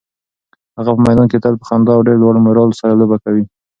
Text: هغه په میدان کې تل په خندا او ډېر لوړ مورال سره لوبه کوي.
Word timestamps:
هغه 0.77 0.91
په 0.95 1.01
میدان 1.07 1.27
کې 1.31 1.41
تل 1.43 1.53
په 1.59 1.65
خندا 1.69 1.91
او 1.95 2.05
ډېر 2.07 2.17
لوړ 2.23 2.35
مورال 2.45 2.69
سره 2.79 2.97
لوبه 2.99 3.17
کوي. 3.23 3.43